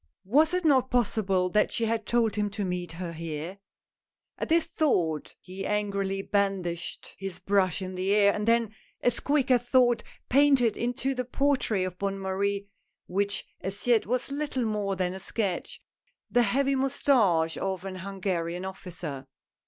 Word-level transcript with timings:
Was 0.25 0.55
it 0.55 0.65
not 0.65 0.89
possible 0.89 1.47
that 1.49 1.71
she 1.71 1.85
had 1.85 2.07
told 2.07 2.35
him 2.35 2.49
to 2.49 2.65
meet 2.65 2.93
her 2.93 3.13
here. 3.13 3.59
At 4.39 4.49
this 4.49 4.65
thought 4.65 5.35
he 5.39 5.63
angrily 5.63 6.23
brandished 6.23 7.13
his 7.19 7.37
brush 7.37 7.83
in 7.83 7.93
the 7.93 8.11
air, 8.11 8.33
and 8.33 8.47
then, 8.47 8.73
as 9.01 9.19
quick 9.19 9.51
as 9.51 9.69
thought, 9.69 10.01
painted 10.27 10.75
into 10.75 11.13
the 11.13 11.23
portrait 11.23 11.85
of 11.85 11.99
Bonne 11.99 12.17
Marie— 12.17 12.67
which 13.17 13.45
as 13.61 13.85
yet 13.85 14.07
was 14.07 14.31
little 14.31 14.65
more 14.65 14.95
than 14.95 15.13
a 15.13 15.19
sketch— 15.19 15.79
the 16.31 16.41
heavy 16.41 16.73
moustache 16.73 17.55
of 17.59 17.85
an 17.85 17.97
Hungarian 17.97 18.65
officer. 18.65 19.27